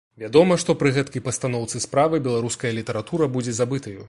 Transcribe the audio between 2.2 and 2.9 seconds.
беларуская